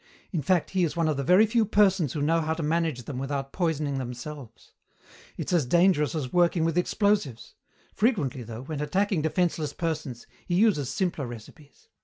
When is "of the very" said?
1.07-1.45